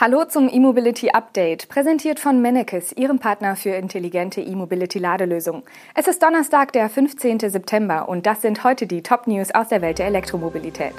Hallo 0.00 0.24
zum 0.26 0.48
E-Mobility 0.48 1.10
Update, 1.10 1.68
präsentiert 1.68 2.20
von 2.20 2.40
Mennekes, 2.40 2.92
Ihrem 2.92 3.18
Partner 3.18 3.56
für 3.56 3.70
intelligente 3.70 4.40
E-Mobility-Ladelösungen. 4.40 5.64
Es 5.92 6.06
ist 6.06 6.22
Donnerstag, 6.22 6.72
der 6.72 6.88
15. 6.88 7.40
September 7.40 8.08
und 8.08 8.24
das 8.24 8.42
sind 8.42 8.62
heute 8.62 8.86
die 8.86 9.02
Top-News 9.02 9.50
aus 9.50 9.70
der 9.70 9.82
Welt 9.82 9.98
der 9.98 10.06
Elektromobilität. 10.06 10.92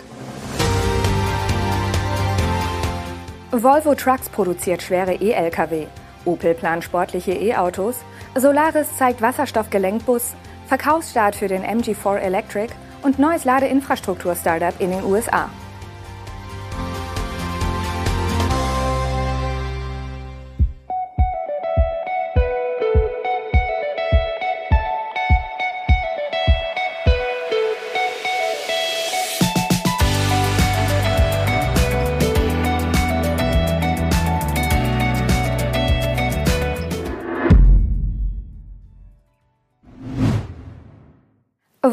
Volvo 3.52 3.96
Trucks 3.96 4.28
produziert 4.28 4.82
schwere 4.82 5.14
E-Lkw. 5.14 5.88
Opel 6.26 6.54
plant 6.54 6.84
sportliche 6.84 7.32
E-Autos. 7.32 8.02
Solaris 8.36 8.98
zeigt 8.98 9.22
Wasserstoffgelenkbus. 9.22 10.34
Verkaufsstart 10.68 11.38
für 11.38 11.48
den 11.48 11.64
MG4 11.64 12.18
Electric 12.18 12.74
und 13.04 13.18
neues 13.18 13.46
Ladeinfrastruktur-Startup 13.46 14.74
in 14.82 14.92
den 14.92 15.06
USA. 15.06 15.50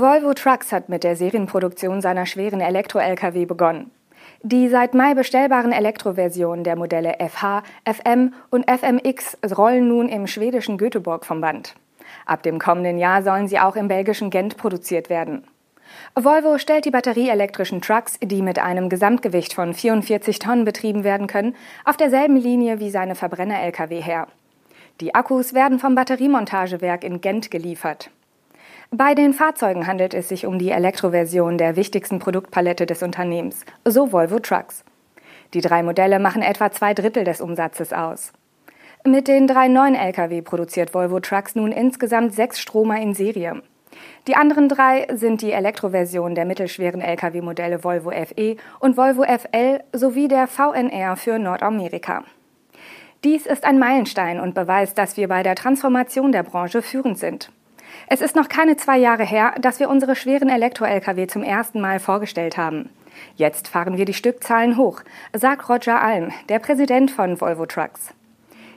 Volvo 0.00 0.34
Trucks 0.34 0.73
hat 0.73 0.88
mit 0.88 1.05
der 1.05 1.16
Serienproduktion 1.16 2.00
seiner 2.00 2.27
schweren 2.27 2.60
Elektro-Lkw 2.60 3.46
begonnen. 3.46 3.91
Die 4.42 4.68
seit 4.68 4.95
Mai 4.95 5.14
bestellbaren 5.14 5.73
Elektroversionen 5.73 6.64
der 6.64 6.77
Modelle 6.77 7.16
FH, 7.18 7.62
FM 7.84 8.34
und 8.51 8.70
FMX 8.70 9.38
rollen 9.56 9.88
nun 9.88 10.09
im 10.09 10.27
schwedischen 10.27 10.79
Göteborg 10.79 11.24
vom 11.24 11.40
Band. 11.40 11.74
Ab 12.26 12.43
dem 12.43 12.59
kommenden 12.59 12.98
Jahr 12.98 13.23
sollen 13.23 13.48
sie 13.48 13.59
auch 13.59 13.76
im 13.76 13.88
belgischen 13.88 14.30
Gent 14.30 14.57
produziert 14.57 15.10
werden. 15.10 15.45
Volvo 16.15 16.59
stellt 16.59 16.85
die 16.85 16.90
batterieelektrischen 16.90 17.80
Trucks, 17.80 18.18
die 18.23 18.42
mit 18.42 18.59
einem 18.59 18.88
Gesamtgewicht 18.88 19.54
von 19.54 19.74
44 19.74 20.38
Tonnen 20.38 20.65
betrieben 20.65 21.04
werden 21.04 21.26
können, 21.26 21.54
auf 21.85 21.96
derselben 21.96 22.37
Linie 22.37 22.80
wie 22.80 22.90
seine 22.90 23.15
Verbrenner-Lkw 23.15 24.01
her. 24.01 24.26
Die 25.01 25.15
Akkus 25.15 25.54
werden 25.54 25.79
vom 25.79 25.95
Batteriemontagewerk 25.95 27.04
in 27.04 27.20
Gent 27.20 27.51
geliefert. 27.51 28.10
Bei 28.92 29.16
den 29.16 29.32
Fahrzeugen 29.32 29.88
handelt 29.88 30.15
es 30.15 30.29
sich 30.29 30.46
um 30.46 30.60
die 30.60 30.70
Elektroversion 30.70 31.59
der 31.59 31.74
wichtigsten 31.74 32.20
Produktpalette 32.20 32.87
des 32.87 33.02
Unternehmens, 33.02 33.65
so 33.84 34.12
Volvo 34.12 34.38
Trucks. 34.38 34.84
Die 35.54 35.60
drei 35.60 35.82
Modelle 35.82 36.20
machen 36.20 36.40
etwa 36.40 36.70
zwei 36.70 36.95
Drittel 36.95 37.24
des 37.24 37.40
Umsatzes 37.40 37.92
aus. 37.92 38.32
Mit 39.04 39.26
den 39.26 39.48
drei 39.48 39.66
neuen 39.66 39.96
Lkw 39.96 40.40
produziert 40.40 40.95
Volvo 40.95 41.18
Trucks 41.18 41.57
nun 41.57 41.73
insgesamt 41.73 42.34
sechs 42.34 42.60
Stromer 42.60 43.01
in 43.01 43.12
Serie. 43.12 43.60
Die 44.29 44.37
anderen 44.37 44.68
drei 44.68 45.09
sind 45.12 45.42
die 45.42 45.52
Elektroversion 45.52 46.37
der 46.37 46.45
mittelschweren 46.45 47.01
Lkw-Modelle 47.01 47.82
Volvo 47.82 48.10
FE 48.10 48.57
und 48.79 48.96
Volvo 48.96 49.24
FL 49.24 49.80
sowie 49.92 50.29
der 50.29 50.46
VNR 50.46 51.16
für 51.16 51.40
Nordamerika. 51.40 52.23
Dies 53.24 53.46
ist 53.46 53.64
ein 53.64 53.80
Meilenstein 53.80 54.38
und 54.38 54.54
beweist, 54.54 54.96
dass 54.96 55.16
wir 55.16 55.26
bei 55.26 55.42
der 55.42 55.57
Transformation 55.57 56.30
der 56.30 56.45
Branche 56.45 56.82
führend 56.82 57.18
sind. 57.18 57.51
Es 58.08 58.20
ist 58.20 58.36
noch 58.36 58.48
keine 58.48 58.76
zwei 58.76 58.98
Jahre 58.98 59.24
her, 59.24 59.54
dass 59.60 59.80
wir 59.80 59.88
unsere 59.88 60.16
schweren 60.16 60.48
Elektro-Lkw 60.48 61.26
zum 61.26 61.42
ersten 61.42 61.80
Mal 61.80 61.98
vorgestellt 61.98 62.56
haben. 62.56 62.90
Jetzt 63.36 63.68
fahren 63.68 63.96
wir 63.96 64.04
die 64.04 64.14
Stückzahlen 64.14 64.76
hoch, 64.76 65.02
sagt 65.32 65.69
Roger 65.69 66.00
Alm, 66.00 66.32
der 66.48 66.58
Präsident 66.58 67.10
von 67.10 67.41
Volvo 67.41 67.66
Trucks. 67.66 68.12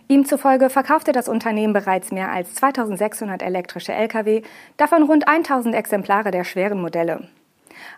Ihm 0.07 0.25
zufolge 0.25 0.71
verkaufte 0.71 1.11
das 1.11 1.29
Unternehmen 1.29 1.73
bereits 1.73 2.11
mehr 2.11 2.31
als 2.31 2.55
2600 2.55 3.43
elektrische 3.43 3.93
Lkw, 3.93 4.41
davon 4.75 5.03
rund 5.03 5.27
1000 5.27 5.75
Exemplare 5.75 6.31
der 6.31 6.43
schweren 6.43 6.81
Modelle. 6.81 7.27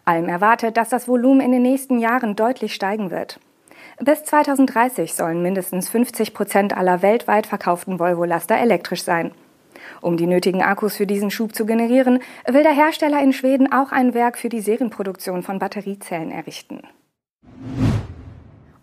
Alm 0.03 0.27
erwartet, 0.27 0.75
dass 0.75 0.89
das 0.89 1.07
Volumen 1.07 1.41
in 1.41 1.51
den 1.51 1.61
nächsten 1.61 1.99
Jahren 1.99 2.35
deutlich 2.35 2.73
steigen 2.73 3.11
wird. 3.11 3.39
Bis 3.99 4.23
2030 4.23 5.13
sollen 5.13 5.41
mindestens 5.41 5.87
50 5.87 6.33
Prozent 6.33 6.75
aller 6.75 7.01
weltweit 7.01 7.47
verkauften 7.47 7.99
Volvo-Laster 7.99 8.57
elektrisch 8.57 9.03
sein. 9.03 9.31
Um 10.01 10.17
die 10.17 10.27
nötigen 10.27 10.61
Akkus 10.61 10.95
für 10.95 11.07
diesen 11.07 11.31
Schub 11.31 11.55
zu 11.55 11.65
generieren, 11.65 12.19
will 12.47 12.63
der 12.63 12.73
Hersteller 12.73 13.21
in 13.21 13.33
Schweden 13.33 13.71
auch 13.71 13.91
ein 13.91 14.13
Werk 14.13 14.37
für 14.37 14.49
die 14.49 14.61
Serienproduktion 14.61 15.43
von 15.43 15.59
Batteriezellen 15.59 16.31
errichten. 16.31 16.81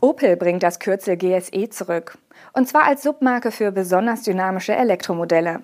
Opel 0.00 0.36
bringt 0.36 0.62
das 0.62 0.78
Kürzel 0.78 1.16
GSE 1.16 1.70
zurück, 1.70 2.18
und 2.52 2.68
zwar 2.68 2.84
als 2.84 3.02
Submarke 3.02 3.50
für 3.50 3.72
besonders 3.72 4.22
dynamische 4.22 4.76
Elektromodelle. 4.76 5.60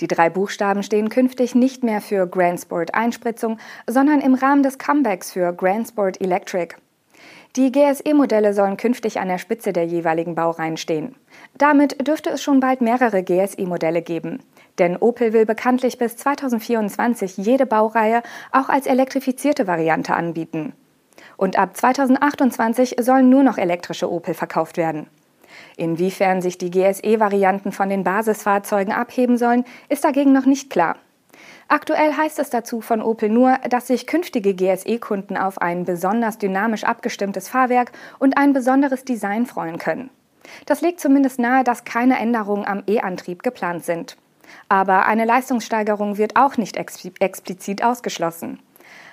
Die 0.00 0.08
drei 0.08 0.30
Buchstaben 0.30 0.82
stehen 0.82 1.08
künftig 1.08 1.54
nicht 1.54 1.82
mehr 1.82 2.00
für 2.00 2.26
Grand 2.26 2.60
Sport 2.60 2.94
Einspritzung, 2.94 3.58
sondern 3.86 4.20
im 4.20 4.34
Rahmen 4.34 4.62
des 4.62 4.78
Comebacks 4.78 5.32
für 5.32 5.52
Grand 5.52 5.88
Sport 5.88 6.20
Electric. 6.20 6.74
Die 7.56 7.72
GSE-Modelle 7.72 8.52
sollen 8.52 8.76
künftig 8.76 9.18
an 9.18 9.28
der 9.28 9.38
Spitze 9.38 9.72
der 9.72 9.84
jeweiligen 9.86 10.34
Baureihen 10.34 10.76
stehen. 10.76 11.16
Damit 11.56 12.06
dürfte 12.06 12.30
es 12.30 12.42
schon 12.42 12.60
bald 12.60 12.82
mehrere 12.82 13.22
GSE-Modelle 13.22 14.02
geben. 14.02 14.40
Denn 14.78 14.96
Opel 14.96 15.32
will 15.32 15.46
bekanntlich 15.46 15.96
bis 15.96 16.16
2024 16.16 17.38
jede 17.38 17.64
Baureihe 17.64 18.22
auch 18.52 18.68
als 18.68 18.86
elektrifizierte 18.86 19.66
Variante 19.66 20.14
anbieten. 20.14 20.74
Und 21.38 21.58
ab 21.58 21.76
2028 21.76 22.96
sollen 23.00 23.30
nur 23.30 23.42
noch 23.42 23.56
elektrische 23.56 24.10
Opel 24.10 24.34
verkauft 24.34 24.76
werden. 24.76 25.06
Inwiefern 25.76 26.42
sich 26.42 26.58
die 26.58 26.70
GSE-Varianten 26.70 27.72
von 27.72 27.88
den 27.88 28.04
Basisfahrzeugen 28.04 28.92
abheben 28.92 29.38
sollen, 29.38 29.64
ist 29.88 30.04
dagegen 30.04 30.32
noch 30.32 30.46
nicht 30.46 30.70
klar. 30.70 30.96
Aktuell 31.68 32.12
heißt 32.16 32.38
es 32.38 32.50
dazu 32.50 32.80
von 32.80 33.02
Opel 33.02 33.28
nur, 33.28 33.58
dass 33.68 33.88
sich 33.88 34.06
künftige 34.06 34.54
GSE-Kunden 34.54 35.36
auf 35.36 35.60
ein 35.60 35.84
besonders 35.84 36.38
dynamisch 36.38 36.84
abgestimmtes 36.84 37.48
Fahrwerk 37.48 37.92
und 38.18 38.38
ein 38.38 38.52
besonderes 38.52 39.04
Design 39.04 39.46
freuen 39.46 39.78
können. 39.78 40.10
Das 40.66 40.80
legt 40.80 41.00
zumindest 41.00 41.38
nahe, 41.38 41.64
dass 41.64 41.84
keine 41.84 42.18
Änderungen 42.18 42.66
am 42.66 42.82
E-Antrieb 42.86 43.42
geplant 43.42 43.84
sind. 43.84 44.16
Aber 44.68 45.06
eine 45.06 45.24
Leistungssteigerung 45.24 46.18
wird 46.18 46.36
auch 46.36 46.56
nicht 46.56 46.76
explizit 46.76 47.82
ausgeschlossen. 47.82 48.60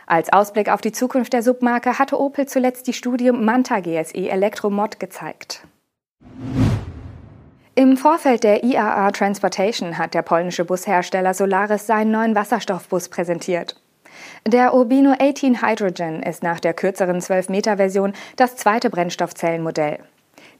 Als 0.05 0.31
Ausblick 0.31 0.69
auf 0.69 0.81
die 0.81 0.91
Zukunft 0.91 1.33
der 1.33 1.43
Submarke 1.43 1.97
hatte 1.97 2.19
Opel 2.19 2.47
zuletzt 2.47 2.87
die 2.87 2.93
Studie 2.93 3.31
Manta 3.31 3.79
GSE 3.79 4.29
Elektromod 4.29 4.99
gezeigt. 4.99 5.65
Im 7.75 7.97
Vorfeld 7.97 8.43
der 8.43 8.63
IAA 8.63 9.09
Transportation 9.09 9.97
hat 9.97 10.13
der 10.13 10.21
polnische 10.21 10.63
Bushersteller 10.63 11.33
Solaris 11.33 11.87
seinen 11.87 12.11
neuen 12.11 12.35
Wasserstoffbus 12.35 13.09
präsentiert. 13.09 13.81
Der 14.45 14.75
Urbino 14.75 15.15
18 15.17 15.59
Hydrogen 15.63 16.21
ist 16.21 16.43
nach 16.43 16.59
der 16.59 16.75
kürzeren 16.75 17.19
12-Meter-Version 17.19 18.13
das 18.35 18.57
zweite 18.57 18.91
Brennstoffzellenmodell. 18.91 19.97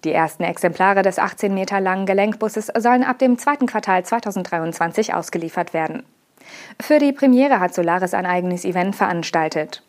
Die 0.03 0.11
ersten 0.11 0.41
Exemplare 0.41 1.03
des 1.03 1.19
18 1.19 1.53
Meter 1.53 1.79
langen 1.79 2.07
Gelenkbusses 2.07 2.71
sollen 2.75 3.03
ab 3.03 3.19
dem 3.19 3.37
zweiten 3.37 3.67
Quartal 3.67 4.03
2023 4.03 5.13
ausgeliefert 5.13 5.75
werden. 5.75 6.01
Für 6.81 6.97
die 6.97 7.13
Premiere 7.13 7.59
hat 7.59 7.75
Solaris 7.75 8.15
ein 8.15 8.25
eigenes 8.25 8.65
Event 8.65 8.95
veranstaltet. 8.95 9.83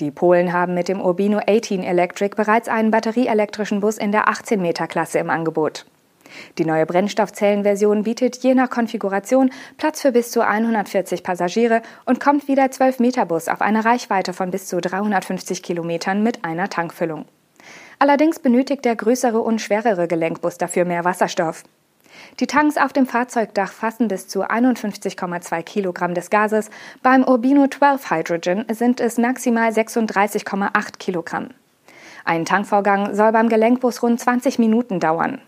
Die 0.00 0.10
Polen 0.10 0.54
haben 0.54 0.72
mit 0.72 0.88
dem 0.88 1.02
Urbino 1.02 1.40
18 1.46 1.82
Electric 1.82 2.36
bereits 2.36 2.68
einen 2.68 2.90
batterieelektrischen 2.90 3.80
Bus 3.80 3.98
in 3.98 4.12
der 4.12 4.28
18 4.28 4.62
Meter 4.62 4.86
Klasse 4.86 5.18
im 5.18 5.28
Angebot. 5.28 5.84
Die 6.58 6.64
neue 6.64 6.86
Brennstoffzellenversion 6.86 8.02
bietet 8.02 8.36
je 8.42 8.54
nach 8.54 8.70
Konfiguration 8.70 9.50
Platz 9.76 10.02
für 10.02 10.12
bis 10.12 10.30
zu 10.30 10.46
140 10.46 11.22
Passagiere 11.22 11.82
und 12.04 12.20
kommt 12.20 12.48
wie 12.48 12.54
der 12.54 12.70
12 12.70 13.00
Meter 13.00 13.26
Bus 13.26 13.48
auf 13.48 13.60
eine 13.60 13.84
Reichweite 13.84 14.32
von 14.32 14.50
bis 14.50 14.66
zu 14.66 14.80
350 14.80 15.62
Kilometern 15.62 16.22
mit 16.22 16.44
einer 16.44 16.68
Tankfüllung. 16.68 17.24
Allerdings 17.98 18.38
benötigt 18.38 18.84
der 18.84 18.96
größere 18.96 19.40
und 19.40 19.60
schwerere 19.60 20.08
Gelenkbus 20.08 20.58
dafür 20.58 20.84
mehr 20.84 21.04
Wasserstoff. 21.04 21.64
Die 22.40 22.46
Tanks 22.46 22.76
auf 22.76 22.92
dem 22.92 23.06
Fahrzeugdach 23.06 23.72
fassen 23.72 24.08
bis 24.08 24.28
zu 24.28 24.42
51,2 24.42 25.62
Kilogramm 25.62 26.14
des 26.14 26.30
Gases. 26.30 26.70
Beim 27.02 27.24
Urbino 27.24 27.66
12 27.66 28.10
Hydrogen 28.10 28.64
sind 28.70 29.00
es 29.00 29.18
maximal 29.18 29.70
36,8 29.70 30.98
Kilogramm. 30.98 31.48
Ein 32.24 32.44
Tankvorgang 32.44 33.14
soll 33.14 33.32
beim 33.32 33.48
Gelenkbus 33.48 34.02
rund 34.02 34.18
20 34.18 34.58
Minuten 34.58 34.98
dauern. 35.00 35.40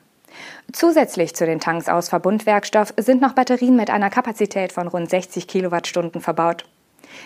Zusätzlich 0.72 1.34
zu 1.34 1.46
den 1.46 1.60
Tanks 1.60 1.88
aus 1.88 2.08
Verbundwerkstoff 2.08 2.92
sind 2.96 3.20
noch 3.20 3.32
Batterien 3.32 3.76
mit 3.76 3.90
einer 3.90 4.10
Kapazität 4.10 4.72
von 4.72 4.88
rund 4.88 5.08
60 5.08 5.46
Kilowattstunden 5.46 6.20
verbaut. 6.20 6.64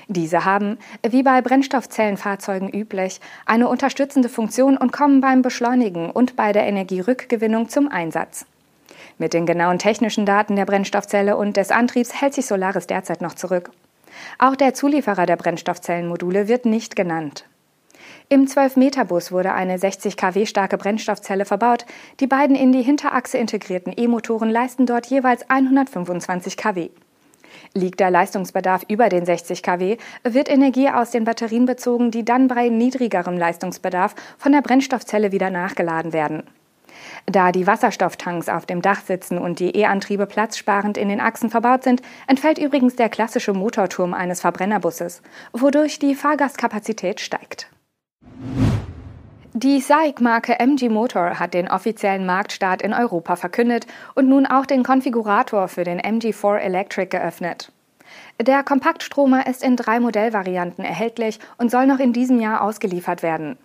Diese 0.08 0.44
haben, 0.44 0.78
wie 1.08 1.22
bei 1.22 1.40
Brennstoffzellenfahrzeugen 1.40 2.68
üblich, 2.68 3.20
eine 3.46 3.68
unterstützende 3.68 4.28
Funktion 4.28 4.76
und 4.76 4.92
kommen 4.92 5.20
beim 5.20 5.42
Beschleunigen 5.42 6.10
und 6.10 6.36
bei 6.36 6.52
der 6.52 6.66
Energierückgewinnung 6.66 7.68
zum 7.68 7.88
Einsatz. 7.88 8.46
Mit 9.18 9.34
den 9.34 9.46
genauen 9.46 9.78
technischen 9.78 10.26
Daten 10.26 10.56
der 10.56 10.64
Brennstoffzelle 10.64 11.36
und 11.36 11.56
des 11.56 11.70
Antriebs 11.70 12.20
hält 12.20 12.34
sich 12.34 12.46
Solaris 12.46 12.86
derzeit 12.86 13.20
noch 13.20 13.34
zurück. 13.34 13.70
Auch 14.38 14.56
der 14.56 14.74
Zulieferer 14.74 15.26
der 15.26 15.36
Brennstoffzellenmodule 15.36 16.48
wird 16.48 16.66
nicht 16.66 16.96
genannt. 16.96 17.44
Im 18.32 18.44
12-Meter-Bus 18.46 19.32
wurde 19.32 19.54
eine 19.54 19.76
60 19.76 20.16
kW 20.16 20.46
starke 20.46 20.78
Brennstoffzelle 20.78 21.44
verbaut. 21.44 21.84
Die 22.20 22.28
beiden 22.28 22.54
in 22.54 22.70
die 22.70 22.80
Hinterachse 22.80 23.38
integrierten 23.38 23.92
E-Motoren 23.96 24.50
leisten 24.50 24.86
dort 24.86 25.06
jeweils 25.06 25.50
125 25.50 26.56
kW. 26.56 26.90
Liegt 27.74 27.98
der 27.98 28.12
Leistungsbedarf 28.12 28.84
über 28.86 29.08
den 29.08 29.26
60 29.26 29.64
kW, 29.64 29.96
wird 30.22 30.48
Energie 30.48 30.90
aus 30.90 31.10
den 31.10 31.24
Batterien 31.24 31.66
bezogen, 31.66 32.12
die 32.12 32.24
dann 32.24 32.46
bei 32.46 32.68
niedrigerem 32.68 33.36
Leistungsbedarf 33.36 34.14
von 34.38 34.52
der 34.52 34.62
Brennstoffzelle 34.62 35.32
wieder 35.32 35.50
nachgeladen 35.50 36.12
werden. 36.12 36.44
Da 37.26 37.50
die 37.50 37.66
Wasserstofftanks 37.66 38.48
auf 38.48 38.64
dem 38.64 38.80
Dach 38.80 39.00
sitzen 39.00 39.38
und 39.38 39.58
die 39.58 39.76
E-Antriebe 39.76 40.26
platzsparend 40.26 40.98
in 40.98 41.08
den 41.08 41.20
Achsen 41.20 41.50
verbaut 41.50 41.82
sind, 41.82 42.00
entfällt 42.28 42.58
übrigens 42.58 42.94
der 42.94 43.08
klassische 43.08 43.54
Motorturm 43.54 44.14
eines 44.14 44.40
Verbrennerbusses, 44.40 45.20
wodurch 45.52 45.98
die 45.98 46.14
Fahrgastkapazität 46.14 47.18
steigt. 47.18 47.68
Die 49.52 49.80
SAIC-Marke 49.80 50.60
MG 50.60 50.88
Motor 50.88 51.40
hat 51.40 51.54
den 51.54 51.68
offiziellen 51.68 52.24
Marktstart 52.24 52.82
in 52.82 52.94
Europa 52.94 53.34
verkündet 53.34 53.84
und 54.14 54.28
nun 54.28 54.46
auch 54.46 54.64
den 54.64 54.84
Konfigurator 54.84 55.66
für 55.66 55.82
den 55.82 56.00
MG4 56.00 56.58
Electric 56.58 57.08
geöffnet. 57.08 57.72
Der 58.40 58.62
Kompaktstromer 58.62 59.48
ist 59.48 59.64
in 59.64 59.74
drei 59.74 59.98
Modellvarianten 59.98 60.84
erhältlich 60.84 61.40
und 61.58 61.68
soll 61.68 61.88
noch 61.88 61.98
in 61.98 62.12
diesem 62.12 62.40
Jahr 62.40 62.62
ausgeliefert 62.62 63.24
werden. 63.24 63.58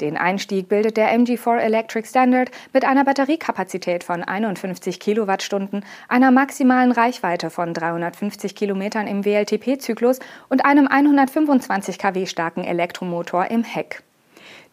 Den 0.00 0.16
Einstieg 0.16 0.68
bildet 0.68 0.96
der 0.96 1.12
MG4 1.12 1.58
Electric 1.58 2.06
Standard 2.06 2.52
mit 2.72 2.84
einer 2.84 3.02
Batteriekapazität 3.02 4.04
von 4.04 4.22
51 4.22 5.00
Kilowattstunden, 5.00 5.84
einer 6.08 6.30
maximalen 6.30 6.92
Reichweite 6.92 7.50
von 7.50 7.74
350 7.74 8.54
Kilometern 8.54 9.08
im 9.08 9.24
WLTP-Zyklus 9.24 10.20
und 10.48 10.64
einem 10.64 10.86
125 10.86 11.98
kW 11.98 12.26
starken 12.26 12.62
Elektromotor 12.62 13.50
im 13.50 13.64
Heck. 13.64 14.04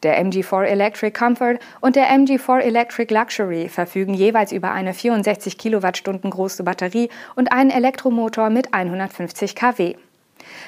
Der 0.03 0.19
MG4 0.24 0.63
Electric 0.63 1.12
Comfort 1.12 1.59
und 1.80 1.95
der 1.95 2.09
MG4 2.09 2.59
Electric 2.59 3.13
Luxury 3.13 3.69
verfügen 3.69 4.15
jeweils 4.15 4.51
über 4.51 4.71
eine 4.71 4.95
64 4.95 5.59
Kilowattstunden 5.59 6.31
große 6.31 6.63
Batterie 6.63 7.09
und 7.36 7.51
einen 7.51 7.69
Elektromotor 7.69 8.50
mit 8.50 8.74
150 8.74 9.56
kW. 9.56 9.95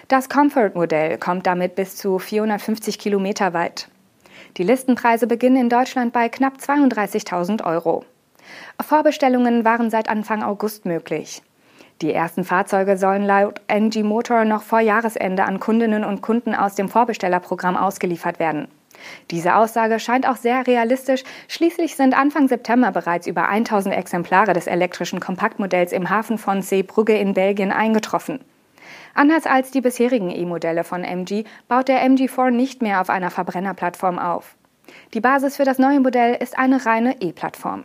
Das 0.07 0.30
Comfort-Modell 0.30 1.18
kommt 1.18 1.47
damit 1.47 1.74
bis 1.74 1.95
zu 1.95 2.19
450 2.19 3.00
Kilometer 3.00 3.53
weit. 3.53 3.88
Die 4.57 4.63
Listenpreise 4.63 5.25
beginnen 5.25 5.57
in 5.57 5.69
Deutschland 5.69 6.13
bei 6.13 6.29
knapp 6.29 6.57
32.000 6.57 7.63
Euro. 7.65 8.06
Vorbestellungen 8.79 9.65
waren 9.65 9.89
seit 9.89 10.09
Anfang 10.09 10.44
August 10.44 10.86
möglich. 10.86 11.41
Die 12.03 12.13
ersten 12.13 12.44
Fahrzeuge 12.44 12.97
sollen 12.97 13.24
laut 13.24 13.62
NG 13.68 14.03
Motor 14.03 14.45
noch 14.45 14.62
vor 14.62 14.79
Jahresende 14.79 15.45
an 15.45 15.59
Kundinnen 15.59 16.03
und 16.03 16.21
Kunden 16.21 16.53
aus 16.53 16.75
dem 16.75 16.89
Vorbestellerprogramm 16.89 17.77
ausgeliefert 17.77 18.39
werden. 18.39 18.68
Diese 19.31 19.55
Aussage 19.55 19.99
scheint 19.99 20.27
auch 20.27 20.35
sehr 20.35 20.65
realistisch. 20.67 21.23
Schließlich 21.47 21.95
sind 21.95 22.17
Anfang 22.17 22.47
September 22.47 22.91
bereits 22.91 23.27
über 23.27 23.47
1000 23.47 23.95
Exemplare 23.95 24.53
des 24.53 24.67
elektrischen 24.67 25.19
Kompaktmodells 25.19 25.91
im 25.91 26.09
Hafen 26.09 26.37
von 26.37 26.61
Seebrugge 26.61 27.17
in 27.17 27.33
Belgien 27.33 27.71
eingetroffen. 27.71 28.39
Anders 29.13 29.45
als 29.45 29.71
die 29.71 29.81
bisherigen 29.81 30.31
E-Modelle 30.31 30.83
von 30.83 31.03
MG 31.03 31.43
baut 31.67 31.87
der 31.87 32.03
MG4 32.03 32.49
nicht 32.49 32.81
mehr 32.81 32.99
auf 32.99 33.09
einer 33.09 33.29
Verbrennerplattform 33.29 34.17
auf. 34.17 34.55
Die 35.13 35.21
Basis 35.21 35.57
für 35.57 35.65
das 35.65 35.77
neue 35.77 35.99
Modell 35.99 36.35
ist 36.35 36.57
eine 36.57 36.85
reine 36.85 37.21
E-Plattform. 37.21 37.83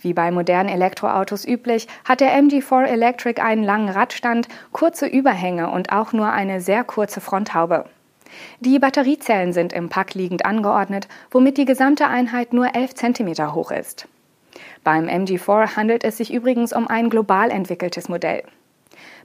Wie 0.00 0.14
bei 0.14 0.30
modernen 0.30 0.68
Elektroautos 0.68 1.46
üblich, 1.46 1.86
hat 2.04 2.20
der 2.20 2.32
MG4 2.38 2.84
Electric 2.84 3.40
einen 3.40 3.64
langen 3.64 3.88
Radstand, 3.88 4.48
kurze 4.72 5.06
Überhänge 5.06 5.70
und 5.70 5.92
auch 5.92 6.12
nur 6.12 6.30
eine 6.30 6.60
sehr 6.60 6.84
kurze 6.84 7.20
Fronthaube. 7.20 7.86
Die 8.60 8.78
Batteriezellen 8.78 9.52
sind 9.52 9.72
im 9.72 9.88
Pack 9.88 10.14
liegend 10.14 10.44
angeordnet, 10.44 11.08
womit 11.30 11.58
die 11.58 11.64
gesamte 11.64 12.06
Einheit 12.06 12.52
nur 12.52 12.74
11 12.74 12.94
cm 12.94 13.54
hoch 13.54 13.70
ist. 13.70 14.08
Beim 14.84 15.06
MG4 15.06 15.76
handelt 15.76 16.04
es 16.04 16.16
sich 16.16 16.32
übrigens 16.32 16.72
um 16.72 16.88
ein 16.88 17.10
global 17.10 17.50
entwickeltes 17.50 18.08
Modell. 18.08 18.42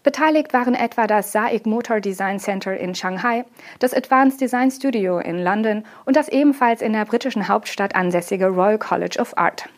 Beteiligt 0.03 0.51
waren 0.53 0.73
etwa 0.73 1.05
das 1.05 1.31
SAIC 1.31 1.67
Motor 1.67 1.99
Design 1.99 2.39
Center 2.39 2.75
in 2.75 2.95
Shanghai, 2.95 3.45
das 3.79 3.93
Advanced 3.93 4.41
Design 4.41 4.71
Studio 4.71 5.19
in 5.19 5.43
London 5.43 5.85
und 6.05 6.15
das 6.15 6.27
ebenfalls 6.27 6.81
in 6.81 6.93
der 6.93 7.05
britischen 7.05 7.47
Hauptstadt 7.47 7.95
ansässige 7.95 8.47
Royal 8.47 8.79
College 8.79 9.19
of 9.19 9.37
Art. 9.37 9.69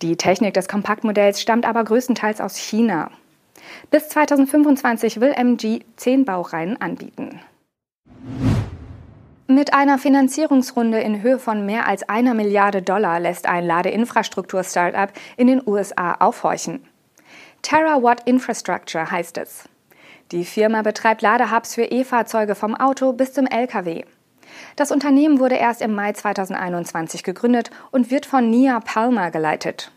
Die 0.00 0.16
Technik 0.16 0.54
des 0.54 0.66
Kompaktmodells 0.66 1.40
stammt 1.40 1.66
aber 1.66 1.84
größtenteils 1.84 2.40
aus 2.40 2.56
China. 2.56 3.10
Bis 3.90 4.08
2025 4.08 5.20
will 5.20 5.32
MG 5.32 5.80
zehn 5.96 6.24
Baureihen 6.24 6.80
anbieten. 6.80 7.40
Mit 9.46 9.74
einer 9.74 9.98
Finanzierungsrunde 9.98 11.00
in 11.00 11.22
Höhe 11.22 11.38
von 11.38 11.66
mehr 11.66 11.86
als 11.86 12.08
einer 12.08 12.32
Milliarde 12.32 12.80
Dollar 12.80 13.20
lässt 13.20 13.46
ein 13.46 13.66
Ladeinfrastruktur-Startup 13.66 15.10
in 15.36 15.46
den 15.46 15.62
USA 15.66 16.14
aufhorchen. 16.14 16.82
Terawatt 17.62 18.26
Infrastructure 18.26 19.10
heißt 19.10 19.38
es. 19.38 19.68
Die 20.32 20.44
Firma 20.44 20.82
betreibt 20.82 21.22
Ladehubs 21.22 21.74
für 21.74 21.84
E-Fahrzeuge 21.84 22.54
vom 22.54 22.74
Auto 22.74 23.12
bis 23.12 23.34
zum 23.34 23.46
Lkw. 23.46 24.04
Das 24.76 24.90
Unternehmen 24.90 25.38
wurde 25.38 25.56
erst 25.56 25.82
im 25.82 25.94
Mai 25.94 26.12
2021 26.12 27.22
gegründet 27.22 27.70
und 27.90 28.10
wird 28.10 28.26
von 28.26 28.50
Nia 28.50 28.80
Palmer 28.80 29.30
geleitet. 29.30 29.92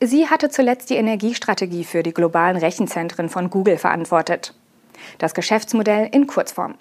Sie 0.00 0.28
hatte 0.28 0.50
zuletzt 0.50 0.90
die 0.90 0.96
Energiestrategie 0.96 1.84
für 1.84 2.02
die 2.02 2.14
globalen 2.14 2.56
Rechenzentren 2.56 3.28
von 3.28 3.48
Google 3.48 3.78
verantwortet. 3.78 4.54
Das 5.18 5.34
Geschäftsmodell 5.34 6.08
in 6.12 6.26
Kurzform. 6.26 6.74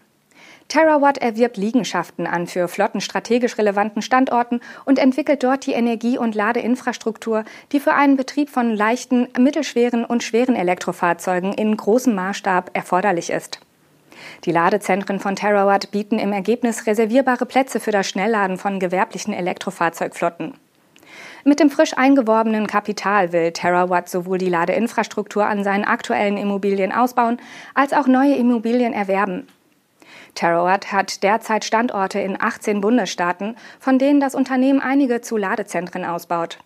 Terawatt 0.69 1.17
erwirbt 1.17 1.57
Liegenschaften 1.57 2.27
an 2.27 2.45
für 2.45 2.67
flottenstrategisch 2.67 3.57
relevanten 3.57 4.03
Standorten 4.03 4.61
und 4.85 4.99
entwickelt 4.99 5.43
dort 5.43 5.65
die 5.65 5.73
Energie- 5.73 6.19
und 6.19 6.35
Ladeinfrastruktur, 6.35 7.43
die 7.71 7.79
für 7.79 7.93
einen 7.93 8.17
Betrieb 8.17 8.51
von 8.51 8.75
leichten, 8.75 9.27
mittelschweren 9.37 10.05
und 10.05 10.23
schweren 10.23 10.55
Elektrofahrzeugen 10.55 11.53
in 11.53 11.75
großem 11.75 12.13
Maßstab 12.13 12.69
erforderlich 12.73 13.31
ist. 13.31 13.59
Die 14.45 14.51
Ladezentren 14.51 15.19
von 15.19 15.35
Terawatt 15.35 15.89
bieten 15.89 16.19
im 16.19 16.31
Ergebnis 16.31 16.85
reservierbare 16.85 17.47
Plätze 17.47 17.79
für 17.79 17.91
das 17.91 18.07
Schnellladen 18.07 18.57
von 18.57 18.79
gewerblichen 18.79 19.33
Elektrofahrzeugflotten. 19.33 20.53
Mit 21.45 21.59
dem 21.59 21.71
frisch 21.71 21.97
eingeworbenen 21.97 22.67
Kapital 22.67 23.33
will 23.33 23.53
Terawatt 23.53 24.07
sowohl 24.07 24.37
die 24.37 24.49
Ladeinfrastruktur 24.49 25.47
an 25.47 25.63
seinen 25.63 25.85
aktuellen 25.85 26.37
Immobilien 26.37 26.91
ausbauen, 26.91 27.37
als 27.73 27.93
auch 27.93 28.05
neue 28.05 28.35
Immobilien 28.35 28.93
erwerben. 28.93 29.47
Terawatt 30.35 30.91
hat 30.91 31.23
derzeit 31.23 31.65
Standorte 31.65 32.19
in 32.19 32.39
18 32.39 32.81
Bundesstaaten, 32.81 33.55
von 33.79 33.99
denen 33.99 34.19
das 34.19 34.35
Unternehmen 34.35 34.79
einige 34.79 35.21
zu 35.21 35.37
Ladezentren 35.37 36.05
ausbaut. 36.05 36.59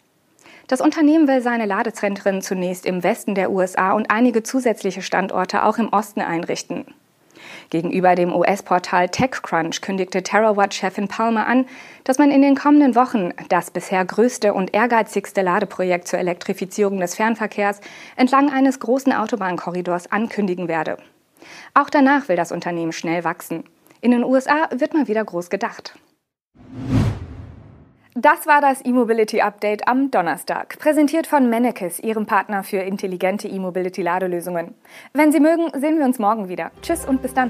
Das 0.68 0.80
Unternehmen 0.80 1.28
will 1.28 1.42
seine 1.42 1.66
Ladezentren 1.66 2.42
zunächst 2.42 2.86
im 2.86 3.04
Westen 3.04 3.36
der 3.36 3.52
USA 3.52 3.92
und 3.92 4.10
einige 4.10 4.44
zusätzliche 4.44 5.02
Standorte 5.02 5.64
auch 5.64 5.78
im 5.78 5.90
Osten 5.90 6.22
einrichten. 6.22 6.86
Gegenüber 7.70 8.16
dem 8.16 8.34
US-Portal 8.34 9.10
TechCrunch 9.10 9.82
kündigte 9.82 10.24
Terawatt-Chefin 10.24 11.08
Palmer 11.08 11.48
an, 11.48 11.66
dass 12.04 12.18
man 12.18 12.32
in 12.32 12.42
den 12.42 12.56
kommenden 12.56 12.96
Wochen 12.96 13.32
das 13.50 13.72
bisher 13.72 14.06
größte 14.06 14.54
und 14.54 14.74
ehrgeizigste 14.74 15.42
Ladeprojekt 15.42 16.08
zur 16.08 16.20
Elektrifizierung 16.20 17.00
des 17.00 17.16
Fernverkehrs 17.16 17.82
entlang 18.16 18.52
eines 18.52 18.80
großen 18.80 19.12
Autobahnkorridors 19.12 20.12
ankündigen 20.12 20.68
werde. 20.68 20.98
Auch 21.74 21.90
danach 21.90 22.28
will 22.30 22.36
das 22.36 22.52
Unternehmen 22.52 22.92
schnell 22.92 23.24
wachsen. 23.24 23.64
In 24.02 24.12
den 24.12 24.24
USA 24.24 24.70
wird 24.72 24.94
mal 24.94 25.08
wieder 25.08 25.24
groß 25.24 25.50
gedacht. 25.50 25.98
Das 28.16 28.46
war 28.46 28.62
das 28.62 28.86
E-Mobility 28.86 29.42
Update 29.42 29.88
am 29.88 30.12
Donnerstag, 30.12 30.78
präsentiert 30.78 31.26
von 31.26 31.50
Mennekes, 31.50 32.00
Ihrem 32.00 32.28
Partner 32.28 32.64
für 32.64 32.78
intelligente 32.78 33.48
E-Mobility-Ladelösungen. 33.48 34.76
Wenn 35.14 35.32
Sie 35.32 35.40
mögen, 35.40 35.72
sehen 35.74 35.98
wir 35.98 36.06
uns 36.06 36.20
morgen 36.20 36.48
wieder. 36.48 36.72
Tschüss 36.84 37.06
und 37.06 37.24
bis 37.24 37.34
dann. 37.34 37.50